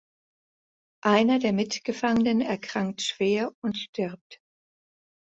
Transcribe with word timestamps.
Einer 1.05 1.37
der 1.37 1.53
Mitgefangenen 1.53 2.41
erkrankt 2.41 3.03
schwer 3.03 3.53
und 3.61 3.77
stirbt. 3.77 4.39